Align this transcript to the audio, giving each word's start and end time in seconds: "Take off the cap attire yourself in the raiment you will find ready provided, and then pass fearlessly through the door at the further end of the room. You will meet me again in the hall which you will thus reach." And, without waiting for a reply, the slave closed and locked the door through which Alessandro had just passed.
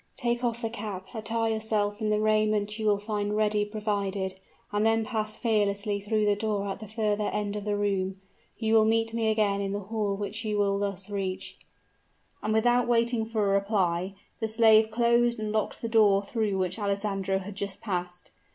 "Take 0.17 0.43
off 0.43 0.63
the 0.63 0.69
cap 0.71 1.05
attire 1.13 1.53
yourself 1.53 2.01
in 2.01 2.09
the 2.09 2.19
raiment 2.19 2.79
you 2.79 2.87
will 2.87 2.97
find 2.97 3.37
ready 3.37 3.63
provided, 3.63 4.33
and 4.71 4.83
then 4.83 5.05
pass 5.05 5.35
fearlessly 5.37 5.99
through 5.99 6.25
the 6.25 6.35
door 6.35 6.67
at 6.69 6.79
the 6.79 6.87
further 6.87 7.25
end 7.25 7.55
of 7.55 7.65
the 7.65 7.77
room. 7.77 8.19
You 8.57 8.73
will 8.73 8.85
meet 8.85 9.13
me 9.13 9.29
again 9.29 9.61
in 9.61 9.73
the 9.73 9.79
hall 9.79 10.15
which 10.17 10.43
you 10.43 10.57
will 10.57 10.79
thus 10.79 11.07
reach." 11.11 11.59
And, 12.41 12.51
without 12.51 12.87
waiting 12.87 13.27
for 13.27 13.45
a 13.45 13.53
reply, 13.53 14.15
the 14.39 14.47
slave 14.47 14.89
closed 14.89 15.37
and 15.39 15.51
locked 15.51 15.83
the 15.83 15.87
door 15.87 16.23
through 16.23 16.57
which 16.57 16.79
Alessandro 16.79 17.37
had 17.37 17.53
just 17.55 17.79
passed. 17.79 18.31